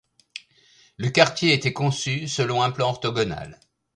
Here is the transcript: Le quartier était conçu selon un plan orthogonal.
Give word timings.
Le 0.97 1.09
quartier 1.11 1.53
était 1.53 1.73
conçu 1.73 2.27
selon 2.27 2.63
un 2.63 2.71
plan 2.71 2.89
orthogonal. 2.89 3.59